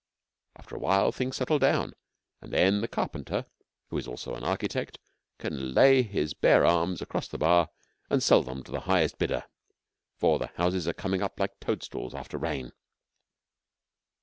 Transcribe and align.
After 0.55 0.75
a 0.75 0.79
while 0.79 1.11
things 1.11 1.35
settle 1.35 1.59
down, 1.59 1.93
and 2.41 2.51
then 2.51 2.81
the 2.81 2.87
carpenter, 2.87 3.45
who 3.91 3.99
is 3.99 4.07
also 4.07 4.33
an 4.33 4.43
architect, 4.43 4.97
can 5.37 5.75
lay 5.75 6.01
his 6.01 6.33
bare 6.33 6.65
arms 6.65 7.03
across 7.03 7.27
the 7.27 7.37
bar 7.37 7.69
and 8.09 8.23
sell 8.23 8.41
them 8.41 8.63
to 8.63 8.71
the 8.71 8.79
highest 8.89 9.19
bidder, 9.19 9.45
for 10.17 10.39
the 10.39 10.47
houses 10.47 10.87
are 10.87 10.93
coming 10.93 11.21
up 11.21 11.39
like 11.39 11.59
toadstools 11.59 12.15
after 12.15 12.39
rain. 12.39 12.71